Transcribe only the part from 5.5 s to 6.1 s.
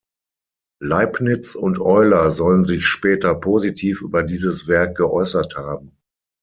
haben.